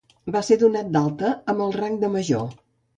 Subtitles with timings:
[0.35, 2.55] Va ser donat d'alta amb el rang de Major.